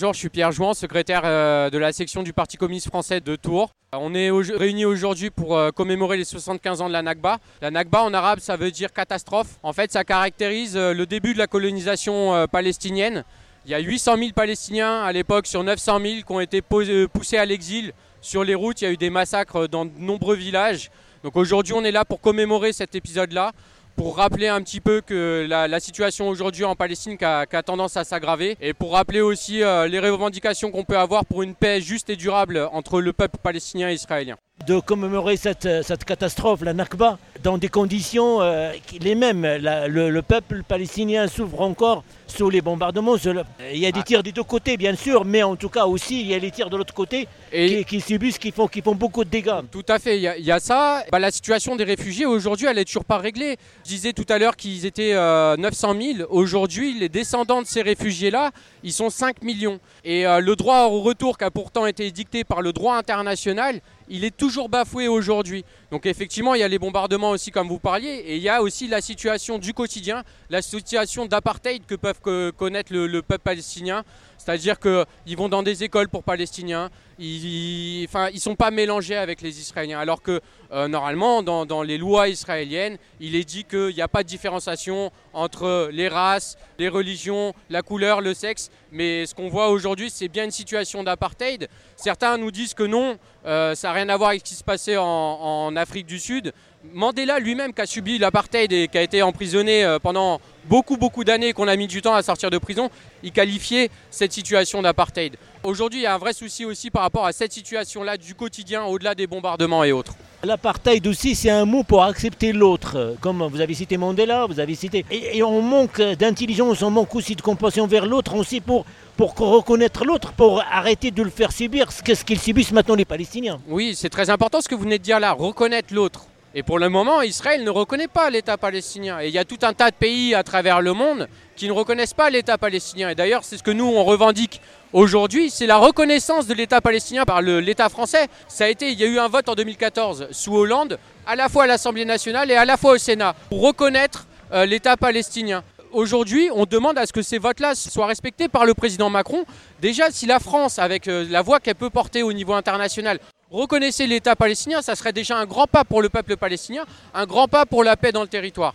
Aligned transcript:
Bonjour, 0.00 0.14
je 0.14 0.20
suis 0.20 0.30
Pierre 0.30 0.50
Jouan, 0.50 0.72
secrétaire 0.72 1.20
euh, 1.26 1.68
de 1.68 1.76
la 1.76 1.92
section 1.92 2.22
du 2.22 2.32
Parti 2.32 2.56
communiste 2.56 2.88
français 2.88 3.20
de 3.20 3.36
Tours. 3.36 3.68
On 3.92 4.14
est 4.14 4.30
réunis 4.30 4.86
aujourd'hui 4.86 5.28
pour 5.28 5.54
euh, 5.54 5.72
commémorer 5.72 6.16
les 6.16 6.24
75 6.24 6.80
ans 6.80 6.88
de 6.88 6.94
la 6.94 7.02
Nakba. 7.02 7.38
La 7.60 7.70
Nakba 7.70 8.02
en 8.04 8.14
arabe, 8.14 8.38
ça 8.38 8.56
veut 8.56 8.70
dire 8.70 8.94
catastrophe. 8.94 9.58
En 9.62 9.74
fait, 9.74 9.92
ça 9.92 10.02
caractérise 10.02 10.74
euh, 10.74 10.94
le 10.94 11.04
début 11.04 11.34
de 11.34 11.38
la 11.38 11.46
colonisation 11.46 12.46
palestinienne. 12.50 13.24
Il 13.66 13.72
y 13.72 13.74
a 13.74 13.78
800 13.78 14.16
000 14.16 14.30
Palestiniens 14.34 15.02
à 15.02 15.12
l'époque 15.12 15.46
sur 15.46 15.62
900 15.62 16.00
000 16.00 16.14
qui 16.26 16.32
ont 16.32 16.40
été 16.40 16.62
poussés 16.62 17.36
à 17.36 17.44
l'exil 17.44 17.92
sur 18.22 18.42
les 18.42 18.54
routes. 18.54 18.80
Il 18.80 18.84
y 18.84 18.88
a 18.88 18.92
eu 18.92 18.96
des 18.96 19.10
massacres 19.10 19.68
dans 19.68 19.84
de 19.84 19.92
nombreux 19.98 20.34
villages. 20.34 20.90
Donc 21.22 21.36
aujourd'hui, 21.36 21.74
on 21.74 21.84
est 21.84 21.92
là 21.92 22.06
pour 22.06 22.22
commémorer 22.22 22.72
cet 22.72 22.94
épisode-là 22.94 23.52
pour 24.00 24.16
rappeler 24.16 24.48
un 24.48 24.62
petit 24.62 24.80
peu 24.80 25.02
que 25.02 25.46
la, 25.46 25.78
situation 25.78 26.26
aujourd'hui 26.30 26.64
en 26.64 26.74
Palestine 26.74 27.18
a, 27.20 27.44
tendance 27.62 27.98
à 27.98 28.04
s'aggraver 28.04 28.56
et 28.58 28.72
pour 28.72 28.94
rappeler 28.94 29.20
aussi 29.20 29.62
euh, 29.62 29.88
les 29.88 29.98
revendications 29.98 30.70
qu'on 30.70 30.84
peut 30.84 30.96
avoir 30.96 31.26
pour 31.26 31.42
une 31.42 31.54
paix 31.54 31.82
juste 31.82 32.08
et 32.08 32.16
durable 32.16 32.66
entre 32.72 33.02
le 33.02 33.12
peuple 33.12 33.36
palestinien 33.42 33.90
et 33.90 33.94
israélien 33.94 34.36
de 34.66 34.78
commémorer 34.78 35.36
cette, 35.36 35.68
cette, 35.82 36.04
catastrophe, 36.04 36.62
la 36.62 36.74
Nakba, 36.74 37.18
dans 37.42 37.58
des 37.58 37.68
conditions 37.68 38.40
euh, 38.42 38.72
les 39.00 39.14
mêmes. 39.14 39.42
le, 39.42 40.20
peuple 40.20 40.62
palestinien 40.66 41.28
souffre 41.28 41.60
encore 41.60 42.04
sous 42.30 42.50
les 42.50 42.60
bombardements. 42.60 43.16
Il 43.16 43.78
y 43.78 43.86
a 43.86 43.92
des 43.92 44.00
ah. 44.00 44.04
tirs 44.04 44.22
des 44.22 44.32
deux 44.32 44.42
côtés, 44.42 44.76
bien 44.76 44.94
sûr, 44.94 45.24
mais 45.24 45.42
en 45.42 45.56
tout 45.56 45.68
cas 45.68 45.86
aussi, 45.86 46.20
il 46.20 46.28
y 46.28 46.34
a 46.34 46.38
les 46.38 46.50
tirs 46.50 46.70
de 46.70 46.76
l'autre 46.76 46.94
côté 46.94 47.28
qui, 47.50 48.00
subissent, 48.00 48.38
qui 48.38 48.52
font, 48.52 48.68
qui 48.68 48.80
font 48.82 48.94
beaucoup 48.94 49.24
de 49.24 49.30
dégâts. 49.30 49.60
Tout 49.70 49.84
à 49.88 49.98
fait, 49.98 50.16
il 50.16 50.44
y 50.44 50.52
a, 50.52 50.60
ça. 50.60 51.04
Bah, 51.10 51.18
la 51.18 51.30
situation 51.30 51.76
des 51.76 51.84
réfugiés, 51.84 52.26
aujourd'hui, 52.26 52.66
elle 52.68 52.76
n'est 52.76 52.84
toujours 52.84 53.04
pas 53.04 53.18
réglée. 53.18 53.56
Je 53.84 53.90
disais 53.90 54.12
tout 54.12 54.26
à 54.28 54.38
l'heure 54.38 54.56
qu'ils 54.56 54.86
étaient 54.86 55.12
900 55.12 55.94
euh, 55.94 56.14
000. 56.16 56.28
Aujourd'hui, 56.30 56.98
les 56.98 57.08
descendants 57.08 57.62
de 57.62 57.66
ces 57.66 57.82
réfugiés-là, 57.82 58.50
ils 58.82 58.92
sont 58.92 59.10
5 59.10 59.42
millions. 59.42 59.80
Et 60.04 60.26
euh, 60.26 60.40
le 60.40 60.56
droit 60.56 60.84
au 60.86 61.00
retour 61.00 61.38
qui 61.38 61.44
a 61.44 61.50
pourtant 61.50 61.86
été 61.86 62.10
dicté 62.10 62.44
par 62.44 62.62
le 62.62 62.72
droit 62.72 62.96
international, 62.96 63.80
il 64.10 64.24
est 64.24 64.36
toujours 64.36 64.68
bafoué 64.68 65.08
aujourd'hui. 65.08 65.64
Donc 65.90 66.04
effectivement, 66.04 66.54
il 66.54 66.60
y 66.60 66.64
a 66.64 66.68
les 66.68 66.78
bombardements 66.78 67.30
aussi 67.30 67.50
comme 67.50 67.68
vous 67.68 67.78
parliez, 67.78 68.08
et 68.26 68.36
il 68.36 68.42
y 68.42 68.48
a 68.48 68.60
aussi 68.60 68.88
la 68.88 69.00
situation 69.00 69.58
du 69.58 69.72
quotidien, 69.72 70.24
la 70.50 70.60
situation 70.60 71.26
d'apartheid 71.26 71.86
que 71.86 71.94
peuvent 71.94 72.20
connaître 72.52 72.92
le, 72.92 73.22
peuple 73.22 73.44
palestinien. 73.44 74.04
C'est-à-dire 74.36 74.78
qu'ils 74.80 75.36
vont 75.36 75.48
dans 75.48 75.62
des 75.62 75.84
écoles 75.84 76.08
pour 76.08 76.24
Palestiniens, 76.24 76.90
ils 77.20 78.08
ne 78.34 78.38
sont 78.38 78.56
pas 78.56 78.70
mélangés 78.70 79.16
avec 79.16 79.42
les 79.42 79.60
Israéliens. 79.60 79.98
Alors 79.98 80.22
que 80.22 80.40
euh, 80.72 80.88
normalement, 80.88 81.42
dans, 81.42 81.82
les 81.82 81.98
lois 81.98 82.28
israéliennes, 82.28 82.96
il 83.20 83.36
est 83.36 83.44
dit 83.44 83.64
qu'il 83.64 83.94
n'y 83.94 84.00
a 84.00 84.08
pas 84.08 84.22
de 84.22 84.28
différenciation 84.28 85.12
entre 85.32 85.90
les 85.92 86.08
races, 86.08 86.56
les 86.78 86.88
religions, 86.88 87.52
la 87.68 87.82
couleur, 87.82 88.20
le 88.20 88.32
sexe. 88.32 88.70
Mais 88.90 89.26
ce 89.26 89.34
qu'on 89.34 89.48
voit 89.48 89.68
aujourd'hui, 89.68 90.10
c'est 90.10 90.28
bien 90.28 90.44
une 90.44 90.50
situation 90.50 91.04
d'apartheid. 91.04 91.68
Certains 91.96 92.38
nous 92.38 92.50
disent 92.50 92.74
que 92.74 92.84
non, 92.84 93.18
euh, 93.44 93.74
ça 93.74 93.88
n'a 93.88 93.94
rien 93.94 94.08
à 94.08 94.16
voir 94.16 94.30
avec 94.30 94.40
ce 94.40 94.50
qui 94.50 94.54
se 94.54 94.64
passait 94.64 94.96
en 94.96 95.76
Afrique 95.76 96.06
du 96.06 96.18
Sud. 96.18 96.52
Mandela 96.94 97.38
lui-même 97.38 97.74
qui 97.74 97.82
a 97.82 97.86
subi 97.86 98.16
l'apartheid 98.16 98.72
et 98.72 98.88
qui 98.88 98.96
a 98.96 99.02
été 99.02 99.20
emprisonné 99.22 99.84
euh, 99.84 99.98
pendant 99.98 100.40
beaucoup 100.64 100.96
beaucoup 100.96 101.24
d'années, 101.24 101.52
qu'on 101.52 101.68
a 101.68 101.76
mis 101.76 101.86
du 101.86 102.00
temps 102.00 102.14
à 102.14 102.22
sortir 102.22 102.50
de 102.50 102.56
prison, 102.56 102.88
il 103.22 103.32
qualifiait 103.32 103.90
cette 104.10 104.32
situation 104.32 104.80
d'apartheid. 104.80 105.36
Aujourd'hui, 105.62 106.00
il 106.00 106.02
y 106.04 106.06
a 106.06 106.14
un 106.14 106.18
vrai 106.18 106.32
souci 106.32 106.64
aussi 106.64 106.90
par 106.90 107.02
rapport 107.02 107.26
à 107.26 107.32
cette 107.32 107.52
situation-là 107.52 108.16
du 108.16 108.34
quotidien, 108.34 108.84
au-delà 108.84 109.14
des 109.14 109.26
bombardements 109.26 109.84
et 109.84 109.92
autres. 109.92 110.14
L'apartheid 110.42 111.06
aussi, 111.06 111.34
c'est 111.34 111.50
un 111.50 111.66
mot 111.66 111.82
pour 111.82 112.02
accepter 112.02 112.52
l'autre. 112.52 113.14
Comme 113.20 113.46
vous 113.46 113.60
avez 113.60 113.74
cité 113.74 113.98
Mandela, 113.98 114.46
vous 114.46 114.58
avez 114.58 114.74
cité. 114.74 115.04
Et, 115.10 115.42
on 115.42 115.60
manque 115.60 116.00
d'intelligence, 116.00 116.80
on 116.80 116.90
manque 116.90 117.14
aussi 117.14 117.36
de 117.36 117.42
compassion 117.42 117.86
vers 117.86 118.06
l'autre, 118.06 118.34
aussi 118.34 118.62
pour, 118.62 118.86
pour 119.18 119.34
reconnaître 119.36 120.06
l'autre, 120.06 120.32
pour 120.32 120.62
arrêter 120.62 121.10
de 121.10 121.22
le 121.22 121.30
faire 121.30 121.52
subir 121.52 121.92
ce 121.92 122.24
qu'ils 122.24 122.40
subissent 122.40 122.72
maintenant 122.72 122.94
les 122.94 123.04
Palestiniens. 123.04 123.60
Oui, 123.68 123.94
c'est 123.94 124.08
très 124.08 124.30
important 124.30 124.62
ce 124.62 124.68
que 124.68 124.74
vous 124.74 124.84
venez 124.84 124.98
de 124.98 125.04
dire 125.04 125.20
là, 125.20 125.32
reconnaître 125.32 125.92
l'autre. 125.92 126.29
Et 126.52 126.64
pour 126.64 126.80
le 126.80 126.88
moment, 126.88 127.22
Israël 127.22 127.62
ne 127.62 127.70
reconnaît 127.70 128.08
pas 128.08 128.28
l'État 128.28 128.56
palestinien. 128.56 129.20
Et 129.20 129.28
il 129.28 129.32
y 129.32 129.38
a 129.38 129.44
tout 129.44 129.58
un 129.62 129.72
tas 129.72 129.90
de 129.90 129.94
pays 129.94 130.34
à 130.34 130.42
travers 130.42 130.80
le 130.80 130.92
monde 130.92 131.28
qui 131.54 131.68
ne 131.68 131.72
reconnaissent 131.72 132.14
pas 132.14 132.28
l'État 132.28 132.58
palestinien. 132.58 133.08
Et 133.08 133.14
d'ailleurs, 133.14 133.44
c'est 133.44 133.56
ce 133.56 133.62
que 133.62 133.70
nous, 133.70 133.84
on 133.84 134.02
revendique 134.02 134.60
aujourd'hui, 134.92 135.50
c'est 135.50 135.66
la 135.66 135.76
reconnaissance 135.76 136.48
de 136.48 136.54
l'État 136.54 136.80
palestinien 136.80 137.24
par 137.24 137.40
l'État 137.40 137.88
français. 137.88 138.26
Ça 138.48 138.64
a 138.64 138.68
été, 138.68 138.90
il 138.90 138.98
y 138.98 139.04
a 139.04 139.06
eu 139.06 139.20
un 139.20 139.28
vote 139.28 139.48
en 139.48 139.54
2014 139.54 140.26
sous 140.32 140.52
Hollande, 140.56 140.98
à 141.24 141.36
la 141.36 141.48
fois 141.48 141.64
à 141.64 141.66
l'Assemblée 141.68 142.04
nationale 142.04 142.50
et 142.50 142.56
à 142.56 142.64
la 142.64 142.76
fois 142.76 142.94
au 142.94 142.98
Sénat, 142.98 143.36
pour 143.48 143.62
reconnaître 143.62 144.26
euh, 144.52 144.66
l'État 144.66 144.96
palestinien. 144.96 145.62
Aujourd'hui, 145.92 146.50
on 146.52 146.66
demande 146.66 146.98
à 146.98 147.06
ce 147.06 147.12
que 147.12 147.22
ces 147.22 147.38
votes-là 147.38 147.76
soient 147.76 148.06
respectés 148.06 148.48
par 148.48 148.64
le 148.66 148.74
président 148.74 149.08
Macron. 149.08 149.44
Déjà, 149.80 150.10
si 150.10 150.26
la 150.26 150.40
France, 150.40 150.80
avec 150.80 151.06
euh, 151.06 151.26
la 151.30 151.42
voix 151.42 151.60
qu'elle 151.60 151.76
peut 151.76 151.90
porter 151.90 152.24
au 152.24 152.32
niveau 152.32 152.54
international, 152.54 153.20
reconnaissait 153.50 154.06
l'État 154.06 154.36
palestinien, 154.36 154.82
ça 154.82 154.94
serait 154.94 155.12
déjà 155.12 155.36
un 155.36 155.46
grand 155.46 155.66
pas 155.66 155.84
pour 155.84 156.02
le 156.02 156.08
peuple 156.08 156.36
palestinien, 156.36 156.84
un 157.14 157.26
grand 157.26 157.48
pas 157.48 157.66
pour 157.66 157.84
la 157.84 157.96
paix 157.96 158.12
dans 158.12 158.22
le 158.22 158.28
territoire. 158.28 158.74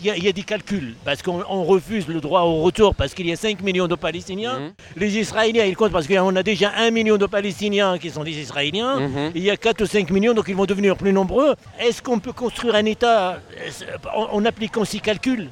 Il 0.00 0.22
y, 0.22 0.28
a, 0.28 0.32
des 0.32 0.42
calculs, 0.42 0.94
parce 1.02 1.22
qu'on 1.22 1.64
refuse 1.64 2.06
le 2.06 2.20
droit 2.20 2.42
au 2.42 2.60
retour 2.60 2.94
parce 2.94 3.14
qu'il 3.14 3.26
y 3.26 3.32
a 3.32 3.36
5 3.36 3.62
millions 3.62 3.88
de 3.88 3.94
Palestiniens. 3.94 4.58
Mhm. 4.58 4.72
Les 4.96 5.16
Israéliens, 5.16 5.64
ils 5.64 5.74
comptent 5.76 5.92
parce 5.92 6.06
qu'on 6.06 6.36
a 6.36 6.42
déjà 6.42 6.72
1 6.76 6.90
million 6.90 7.16
de 7.16 7.24
Palestiniens 7.24 7.98
qui 7.98 8.10
sont 8.10 8.22
des 8.22 8.38
Israéliens. 8.38 9.00
Mhm. 9.00 9.32
Il 9.34 9.42
y 9.42 9.50
a 9.50 9.56
4 9.56 9.80
ou 9.82 9.86
5 9.86 10.10
millions, 10.10 10.34
donc 10.34 10.44
ils 10.48 10.54
vont 10.54 10.66
devenir 10.66 10.96
plus 10.96 11.12
nombreux. 11.12 11.54
Est-ce 11.80 12.02
qu'on 12.02 12.18
peut 12.18 12.32
construire 12.32 12.74
un 12.74 12.84
État? 12.84 13.40
En, 14.14 14.44
appliquant 14.44 14.84
ces 14.84 15.00
calculs? 15.00 15.48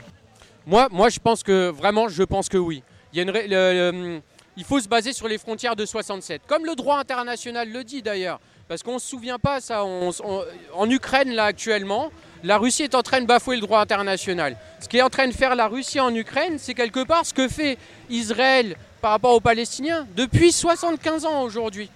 Moi, 0.67 0.89
moi, 0.91 1.09
je 1.09 1.19
pense 1.19 1.43
que, 1.43 1.71
vraiment, 1.71 2.09
je 2.09 2.23
pense 2.23 2.49
que 2.49 2.59
oui. 2.59 2.83
Il 3.13 3.19
y 3.19 3.21
a 3.21 3.23
une, 3.91 4.21
il 4.57 4.65
faut 4.65 4.81
se 4.81 4.89
baser 4.89 5.13
sur 5.13 5.29
les 5.29 5.39
frontières 5.39 5.75
de 5.77 5.87
67, 5.87 6.43
comme 6.47 6.67
le 6.67 6.75
droit 6.75 6.99
international 6.99 7.71
le 7.71 7.83
dit 7.83 8.03
d'ailleurs. 8.03 8.41
Parce 8.71 8.85
qu'on 8.85 8.95
ne 8.95 8.99
se 9.01 9.09
souvient 9.09 9.41
pas 9.41 9.61
ça. 9.61 9.83
en 9.83 10.91
Ukraine, 10.91 11.33
là, 11.33 11.47
actuellement, 11.47 12.13
la 12.45 12.57
Russie 12.57 12.85
est 12.85 12.95
en 12.95 13.03
train 13.03 13.21
de 13.21 13.27
bafouer 13.27 13.57
le 13.57 13.63
droit 13.63 13.81
international. 13.81 14.57
Ce 14.79 14.89
qui 14.89 14.99
est 14.99 15.03
en 15.03 15.11
train 15.11 15.27
de 15.27 15.33
faire 15.33 15.57
la 15.57 15.67
Russie 15.67 15.99
en 15.99 16.15
Ukraine, 16.15 16.57
c'est 16.57 16.75
quelque 16.75 17.03
part 17.03 17.27
ce 17.27 17.35
que 17.35 17.49
fait 17.49 17.79
Israël 18.11 18.77
par 19.01 19.11
rapport 19.11 19.35
aux 19.35 19.41
Palestiniens 19.41 20.07
depuis 20.15 20.53
75 20.53 21.27
ans 21.27 21.43
aujourd'hui. 21.43 21.91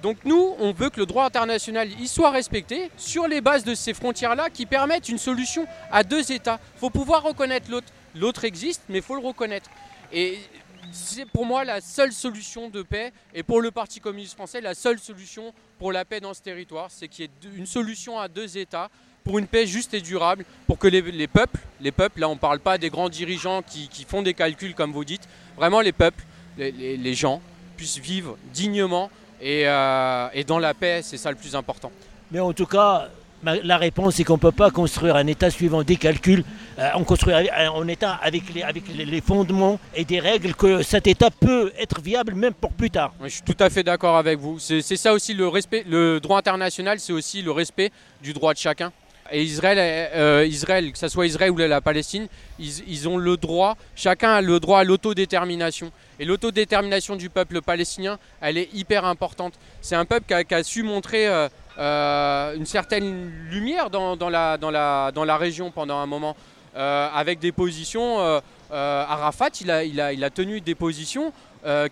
Donc 0.00 0.18
nous, 0.24 0.54
on 0.60 0.70
veut 0.70 0.90
que 0.90 1.00
le 1.00 1.06
droit 1.06 1.24
international 1.24 1.88
y 2.00 2.06
soit 2.06 2.30
respecté 2.30 2.92
sur 2.96 3.26
les 3.26 3.40
bases 3.40 3.64
de 3.64 3.74
ces 3.74 3.92
frontières-là 3.92 4.48
qui 4.48 4.64
permettent 4.64 5.08
une 5.08 5.18
solution 5.18 5.66
à 5.90 6.04
deux 6.04 6.30
États. 6.30 6.60
Il 6.76 6.78
faut 6.78 6.90
pouvoir 6.90 7.24
reconnaître 7.24 7.68
l'autre. 7.68 7.88
L'autre 8.14 8.44
existe, 8.44 8.82
mais 8.88 8.98
il 8.98 9.02
faut 9.02 9.16
le 9.16 9.26
reconnaître. 9.26 9.70
Et 10.12 10.38
c'est 10.90 11.26
pour 11.26 11.46
moi 11.46 11.64
la 11.64 11.80
seule 11.80 12.12
solution 12.12 12.68
de 12.68 12.82
paix 12.82 13.12
et 13.34 13.42
pour 13.42 13.60
le 13.60 13.70
Parti 13.70 14.00
communiste 14.00 14.34
français 14.34 14.60
la 14.60 14.74
seule 14.74 14.98
solution 14.98 15.52
pour 15.78 15.92
la 15.92 16.04
paix 16.04 16.20
dans 16.20 16.34
ce 16.34 16.42
territoire, 16.42 16.90
c'est 16.90 17.08
qu'il 17.08 17.24
y 17.24 17.28
ait 17.28 17.56
une 17.56 17.66
solution 17.66 18.18
à 18.18 18.28
deux 18.28 18.58
États 18.58 18.90
pour 19.24 19.38
une 19.38 19.46
paix 19.46 19.66
juste 19.66 19.94
et 19.94 20.00
durable, 20.00 20.44
pour 20.66 20.78
que 20.78 20.88
les, 20.88 21.28
peuples, 21.28 21.60
les 21.80 21.92
peuples, 21.92 22.20
là 22.20 22.28
on 22.28 22.34
ne 22.34 22.40
parle 22.40 22.58
pas 22.58 22.76
des 22.78 22.90
grands 22.90 23.08
dirigeants 23.08 23.62
qui, 23.62 23.88
font 24.06 24.22
des 24.22 24.34
calculs 24.34 24.74
comme 24.74 24.92
vous 24.92 25.04
dites, 25.04 25.28
vraiment 25.56 25.80
les 25.80 25.92
peuples, 25.92 26.24
les, 26.58 27.14
gens 27.14 27.40
puissent 27.76 27.98
vivre 27.98 28.36
dignement 28.52 29.10
et, 29.40 29.68
euh, 29.68 30.28
et 30.34 30.44
dans 30.44 30.58
la 30.58 30.74
paix, 30.74 31.00
c'est 31.02 31.16
ça 31.16 31.30
le 31.30 31.36
plus 31.36 31.54
important. 31.54 31.92
Mais 32.30 32.40
en 32.40 32.52
tout 32.52 32.66
cas, 32.66 33.10
la 33.42 33.76
réponse 33.76 34.20
est 34.20 34.24
qu'on 34.24 34.34
ne 34.34 34.38
peut 34.38 34.52
pas 34.52 34.70
construire 34.70 35.16
un 35.16 35.26
État 35.26 35.50
suivant 35.50 35.82
des 35.82 35.96
calculs. 35.96 36.44
Euh, 36.78 36.90
on 36.94 37.04
construit 37.04 37.34
un 37.34 37.88
État 37.88 38.18
avec, 38.22 38.44
les, 38.54 39.20
fondements 39.20 39.80
et 39.94 40.04
des 40.04 40.20
règles 40.20 40.54
que 40.54 40.82
cet 40.82 41.06
État 41.06 41.30
peut 41.30 41.72
être 41.78 42.00
viable 42.00 42.34
même 42.34 42.54
pour 42.54 42.72
plus 42.72 42.90
tard. 42.90 43.12
je 43.22 43.28
suis 43.28 43.42
tout 43.42 43.56
à 43.58 43.68
fait 43.70 43.82
d'accord 43.82 44.16
avec 44.16 44.38
vous. 44.38 44.58
C'est 44.58 44.82
ça 44.82 45.12
aussi 45.12 45.34
le 45.34 45.48
respect. 45.48 45.84
Le 45.88 46.20
droit 46.20 46.38
international, 46.38 47.00
c'est 47.00 47.12
aussi 47.12 47.42
le 47.42 47.50
respect 47.50 47.90
du 48.22 48.32
droit 48.32 48.52
de 48.52 48.58
chacun. 48.58 48.92
Et 49.30 49.42
Israël, 49.42 49.78
euh, 50.14 50.90
que 50.92 50.98
ce 50.98 51.08
soit 51.08 51.26
Israël 51.26 51.50
ou 51.50 51.56
la 51.56 51.80
Palestine, 51.80 52.26
ils, 52.58 53.08
ont 53.08 53.16
le 53.16 53.36
droit, 53.38 53.76
chacun 53.96 54.32
a 54.32 54.40
le 54.42 54.60
droit 54.60 54.80
à 54.80 54.84
l'autodétermination. 54.84 55.90
Et 56.20 56.26
l'autodétermination 56.26 57.16
du 57.16 57.30
peuple 57.30 57.62
palestinien, 57.62 58.18
elle 58.40 58.58
est 58.58 58.68
hyper 58.74 59.06
importante. 59.06 59.54
C'est 59.80 59.96
un 59.96 60.04
peuple 60.04 60.26
qui 60.44 60.54
a, 60.54 60.62
su 60.62 60.82
montrer 60.82 61.28
euh, 61.28 61.48
euh, 61.82 62.54
une 62.54 62.66
certaine 62.66 63.32
lumière 63.50 63.90
dans, 63.90 64.16
la, 64.30 65.36
région 65.36 65.72
pendant 65.72 65.98
un 65.98 66.06
moment, 66.06 66.36
euh, 66.76 67.08
avec 67.12 67.40
des 67.40 67.50
positions. 67.50 68.20
Euh, 68.20 68.40
Arafat, 68.70 69.50
il 69.60 69.70
a, 69.70 69.82
il, 69.82 70.00
il 70.16 70.30
tenu 70.30 70.60
des 70.60 70.76
positions 70.76 71.32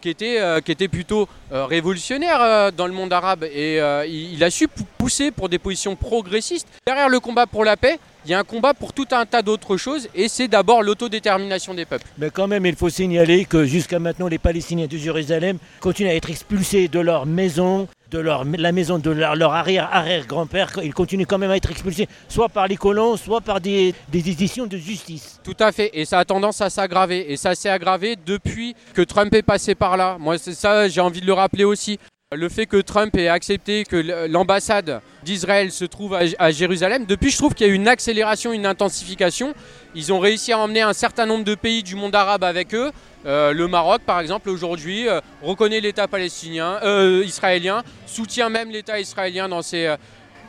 qui, 0.00 0.08
étaient, 0.08 0.88
plutôt 0.88 1.28
révolutionnaires 1.50 2.72
dans 2.72 2.86
le 2.86 2.92
monde 2.92 3.12
arabe 3.12 3.44
et 3.44 3.78
il, 4.08 4.42
a 4.44 4.50
su 4.50 4.68
pousser 4.98 5.30
pour 5.32 5.48
des 5.48 5.58
positions 5.58 5.96
progressistes. 5.96 6.68
Derrière 6.86 7.08
le 7.08 7.20
combat 7.20 7.46
pour 7.46 7.64
la 7.64 7.76
paix, 7.76 7.98
il 8.24 8.30
y 8.30 8.34
a 8.34 8.38
un 8.38 8.44
combat 8.44 8.74
pour 8.74 8.92
tout 8.92 9.06
un 9.12 9.26
tas 9.26 9.42
d'autres 9.42 9.76
choses 9.76 10.08
et 10.14 10.28
c'est 10.28 10.48
d'abord 10.48 10.82
l'autodétermination 10.82 11.74
des 11.74 11.84
peuples. 11.84 12.06
Mais 12.18 12.30
quand 12.30 12.48
même, 12.48 12.66
il 12.66 12.76
faut 12.76 12.88
signaler 12.88 13.44
que 13.44 13.64
jusqu'à 13.64 13.98
maintenant, 13.98 14.28
les 14.28 14.38
Palestiniens 14.38 14.86
de 14.86 14.96
Jérusalem 14.96 15.58
continuent 15.80 16.10
à 16.10 16.14
être 16.14 16.30
expulsés 16.30 16.88
de 16.88 17.00
leurs 17.00 17.26
maisons, 17.26 17.88
de 18.10 18.18
leur, 18.18 18.44
la 18.44 18.72
maison 18.72 18.98
de 18.98 19.10
leur, 19.10 19.52
arrière-arrière-grand-père, 19.52 20.80
ils 20.82 20.94
continuent 20.94 21.26
quand 21.26 21.38
même 21.38 21.50
à 21.50 21.56
être 21.56 21.70
expulsés, 21.70 22.08
soit 22.28 22.48
par 22.48 22.66
les 22.66 22.76
colons, 22.76 23.16
soit 23.16 23.40
par 23.40 23.60
des, 23.60 23.94
des 24.08 24.22
décisions 24.22 24.66
de 24.66 24.76
justice. 24.76 25.40
Tout 25.44 25.56
à 25.60 25.72
fait, 25.72 25.90
et 25.94 26.04
ça 26.04 26.18
a 26.18 26.24
tendance 26.24 26.60
à 26.60 26.70
s'aggraver, 26.70 27.32
et 27.32 27.36
ça 27.36 27.54
s'est 27.54 27.70
aggravé 27.70 28.16
depuis 28.16 28.74
que 28.94 29.02
Trump 29.02 29.32
est 29.34 29.42
passé 29.42 29.74
par 29.74 29.96
là. 29.96 30.16
Moi, 30.18 30.38
c'est 30.38 30.54
ça, 30.54 30.88
j'ai 30.88 31.00
envie 31.00 31.20
de 31.20 31.26
le 31.26 31.32
rappeler 31.32 31.64
aussi. 31.64 31.98
Le 32.36 32.48
fait 32.48 32.66
que 32.66 32.76
Trump 32.76 33.16
ait 33.16 33.26
accepté 33.26 33.82
que 33.82 33.96
l'ambassade 34.28 35.00
d'Israël 35.24 35.72
se 35.72 35.84
trouve 35.84 36.14
à, 36.14 36.50
Jérusalem, 36.52 37.04
depuis 37.04 37.28
je 37.28 37.36
trouve 37.36 37.54
qu'il 37.54 37.66
y 37.66 37.70
a 37.70 37.72
une 37.72 37.88
accélération, 37.88 38.52
une 38.52 38.66
intensification. 38.66 39.52
Ils 39.96 40.12
ont 40.12 40.20
réussi 40.20 40.52
à 40.52 40.58
emmener 40.60 40.80
un 40.80 40.92
certain 40.92 41.26
nombre 41.26 41.42
de 41.42 41.56
pays 41.56 41.82
du 41.82 41.96
monde 41.96 42.14
arabe 42.14 42.44
avec 42.44 42.72
eux. 42.72 42.92
Euh, 43.26 43.52
le 43.52 43.66
Maroc, 43.66 44.02
par 44.06 44.20
exemple, 44.20 44.48
aujourd'hui, 44.48 45.08
euh, 45.08 45.20
reconnaît 45.42 45.80
l'État 45.80 46.06
palestinien, 46.06 46.78
euh, 46.84 47.24
israélien, 47.26 47.82
soutient 48.06 48.48
même 48.48 48.70
l'État 48.70 49.00
israélien 49.00 49.48
dans 49.48 49.62
ses... 49.62 49.96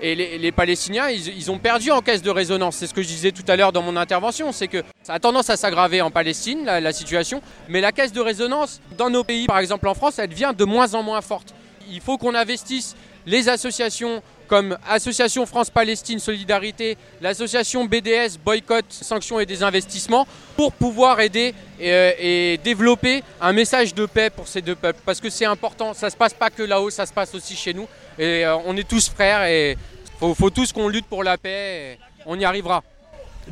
et 0.01 0.13
les, 0.13 0.51
Palestiniens, 0.51 1.09
ils, 1.09 1.49
ont 1.49 1.57
perdu 1.57 1.89
en 1.89 2.01
caisse 2.01 2.21
de 2.21 2.29
résonance. 2.29 2.75
C'est 2.75 2.85
ce 2.85 2.93
que 2.93 3.01
je 3.01 3.07
disais 3.07 3.31
tout 3.31 3.45
à 3.47 3.55
l'heure 3.55 3.71
dans 3.71 3.81
mon 3.81 3.97
intervention, 3.97 4.51
c'est 4.51 4.67
que 4.67 4.83
ça 5.01 5.15
a 5.15 5.19
tendance 5.19 5.49
à 5.49 5.57
s'aggraver 5.57 6.03
en 6.03 6.11
Palestine, 6.11 6.63
la 6.63 6.93
situation, 6.93 7.41
mais 7.69 7.81
la 7.81 7.91
caisse 7.91 8.13
de 8.13 8.21
résonance 8.21 8.81
dans 8.99 9.09
nos 9.09 9.23
pays, 9.23 9.47
par 9.47 9.57
exemple 9.57 9.87
en 9.87 9.95
France, 9.95 10.19
elle 10.19 10.29
devient 10.29 10.53
de 10.55 10.63
moins 10.63 10.93
en 10.93 11.01
moins 11.01 11.21
forte 11.21 11.55
il 11.89 12.01
faut 12.01 12.17
qu'on 12.17 12.35
investisse 12.35 12.95
les 13.25 13.49
associations 13.49 14.21
comme 14.51 14.77
Association 14.85 15.45
France-Palestine 15.45 16.19
Solidarité, 16.19 16.97
l'association 17.21 17.85
BDS 17.85 18.37
Boycott, 18.43 18.83
Sanctions 18.89 19.39
et 19.39 19.45
Désinvestissement, 19.45 20.27
pour 20.57 20.73
pouvoir 20.73 21.21
aider 21.21 21.53
euh, 21.81 22.11
et, 22.19 22.59
développer 22.61 23.23
un 23.39 23.53
message 23.53 23.95
de 23.95 24.05
paix 24.05 24.29
pour 24.29 24.49
ces 24.49 24.61
deux 24.61 24.75
peuples. 24.75 24.99
Parce 25.05 25.21
que 25.21 25.29
c'est 25.29 25.45
important, 25.45 25.93
ça 25.93 26.07
ne 26.07 26.11
se 26.11 26.17
passe 26.17 26.33
pas 26.33 26.49
que 26.49 26.63
là-haut, 26.63 26.89
ça 26.89 27.05
se 27.05 27.13
passe 27.13 27.33
aussi 27.33 27.55
chez 27.55 27.73
nous. 27.73 27.87
Et 28.19 28.45
euh, 28.45 28.57
on 28.65 28.75
est 28.75 28.85
tous 28.85 29.09
frères 29.09 29.45
et 29.45 29.77
il 30.21 30.35
faut, 30.35 30.49
tous 30.49 30.73
qu'on 30.73 30.89
lutte 30.89 31.05
pour 31.05 31.23
la 31.23 31.37
paix. 31.37 31.97
on 32.25 32.37
y 32.37 32.43
arrivera. 32.43 32.83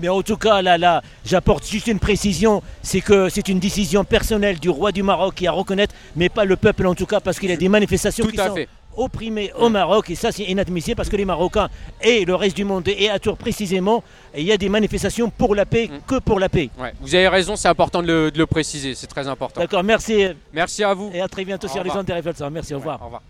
Mais 0.02 0.10
en 0.10 0.22
tout 0.22 0.38
cas, 0.38 0.62
là, 0.62 0.78
là, 0.78 1.02
j'apporte 1.26 1.68
juste 1.68 1.88
une 1.88 2.00
précision, 2.00 2.62
c'est 2.82 3.02
que 3.02 3.30
c'est 3.30 3.48
une 3.48 3.60
décision 3.60 4.04
personnelle 4.04 4.60
du 4.60 4.70
roi 4.70 4.92
du 4.92 5.04
Maroc 5.04 5.36
qui 5.36 5.48
a 5.48 5.52
reconnaître, 5.52 5.96
mais 6.16 6.30
pas 6.30 6.46
le 6.46 6.56
peuple 6.56 6.88
en 6.88 6.96
tout 6.96 7.06
cas, 7.06 7.20
parce 7.20 7.40
qu'il 7.40 7.50
y 7.50 7.54
a 7.54 7.58
des 7.58 7.70
manifestations 7.70 8.26
qui 8.28 8.38
sont 8.38 8.56
opprimées 8.98 9.52
au 9.58 9.70
Maroc, 9.70 10.10
et 10.10 10.16
ça 10.16 10.32
c'est 10.32 10.44
inadmissible 10.44 10.96
parce 10.96 11.10
que 11.10 11.16
les 11.16 11.26
Marocains 11.26 11.70
et 12.02 12.26
le 12.26 12.36
reste 12.36 12.56
du 12.58 12.66
monde, 12.66 12.88
et 12.88 13.10
à 13.10 13.20
Tours 13.20 13.38
précisément, 13.38 14.04
il 14.36 14.44
y 14.44 14.52
a 14.52 14.58
des 14.58 14.70
manifestations 14.70 15.30
pour 15.30 15.56
la 15.56 15.66
paix, 15.66 15.88
mm. 15.88 16.00
que 16.08 16.20
pour 16.20 16.40
la 16.40 16.50
paix. 16.50 16.70
vous 17.00 17.16
avez 17.16 17.28
raison, 17.28 17.56
c'est 17.56 17.70
important 17.70 18.02
de 18.02 18.32
le, 18.36 18.46
préciser, 18.46 18.96
c'est 18.96 19.08
très 19.08 19.28
important. 19.28 19.62
D'accord, 19.62 19.84
merci. 19.84 20.26
Merci 20.52 20.84
à 20.84 20.94
vous. 20.94 21.12
Et 21.14 21.22
à 21.22 21.28
très 21.28 21.46
bientôt 21.46 21.68
sur 21.68 21.84
les 21.84 21.92
ondes 21.92 22.06
des 22.06 22.14
Merci, 22.52 22.74
au 22.74 22.78
revoir. 22.78 23.02
Au 23.02 23.06
revoir. 23.06 23.22